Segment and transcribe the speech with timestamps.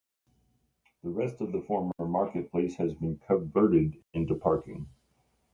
[1.03, 4.89] The rest of the former market place has been convereted into parking.